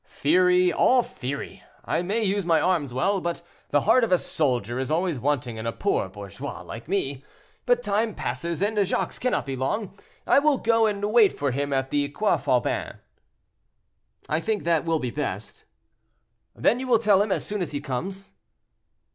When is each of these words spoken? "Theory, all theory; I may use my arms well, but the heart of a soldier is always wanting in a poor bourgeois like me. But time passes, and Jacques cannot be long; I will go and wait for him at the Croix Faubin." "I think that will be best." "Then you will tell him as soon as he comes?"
"Theory, 0.07 0.73
all 0.73 1.03
theory; 1.03 1.61
I 1.85 2.01
may 2.01 2.23
use 2.23 2.43
my 2.43 2.59
arms 2.59 2.91
well, 2.91 3.21
but 3.21 3.43
the 3.69 3.81
heart 3.81 4.03
of 4.03 4.11
a 4.11 4.17
soldier 4.17 4.79
is 4.79 4.89
always 4.89 5.19
wanting 5.19 5.57
in 5.57 5.67
a 5.67 5.71
poor 5.71 6.09
bourgeois 6.09 6.61
like 6.63 6.87
me. 6.87 7.23
But 7.67 7.83
time 7.83 8.15
passes, 8.15 8.63
and 8.63 8.79
Jacques 8.83 9.19
cannot 9.19 9.45
be 9.45 9.55
long; 9.55 9.95
I 10.25 10.39
will 10.39 10.57
go 10.57 10.87
and 10.87 11.05
wait 11.13 11.37
for 11.37 11.51
him 11.51 11.71
at 11.71 11.91
the 11.91 12.09
Croix 12.09 12.37
Faubin." 12.37 12.95
"I 14.27 14.39
think 14.39 14.63
that 14.63 14.85
will 14.85 14.97
be 14.97 15.11
best." 15.11 15.65
"Then 16.55 16.79
you 16.79 16.87
will 16.87 16.97
tell 16.97 17.21
him 17.21 17.31
as 17.31 17.45
soon 17.45 17.61
as 17.61 17.69
he 17.71 17.79
comes?" 17.79 18.31